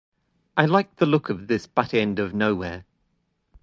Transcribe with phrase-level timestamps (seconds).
[0.57, 2.85] I liked the look of this butt-end of nowhere.